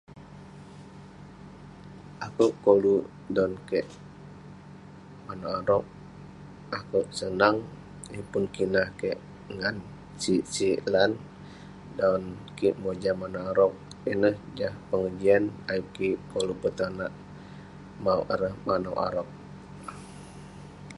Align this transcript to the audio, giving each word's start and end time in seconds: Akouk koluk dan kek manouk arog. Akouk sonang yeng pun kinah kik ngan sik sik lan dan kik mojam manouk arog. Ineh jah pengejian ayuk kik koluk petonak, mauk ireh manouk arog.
Akouk 2.25 2.53
koluk 2.63 3.03
dan 3.35 3.51
kek 3.69 3.85
manouk 5.25 5.55
arog. 5.61 5.85
Akouk 6.77 7.07
sonang 7.17 7.57
yeng 8.11 8.27
pun 8.31 8.43
kinah 8.55 8.87
kik 9.01 9.17
ngan 9.57 9.75
sik 10.21 10.43
sik 10.53 10.77
lan 10.93 11.11
dan 11.99 12.21
kik 12.57 12.75
mojam 12.83 13.15
manouk 13.21 13.47
arog. 13.51 13.73
Ineh 14.11 14.35
jah 14.57 14.73
pengejian 14.89 15.43
ayuk 15.69 15.89
kik 15.95 16.17
koluk 16.31 16.59
petonak, 16.63 17.13
mauk 18.03 18.25
ireh 18.33 18.55
manouk 18.67 18.97
arog. 19.05 19.29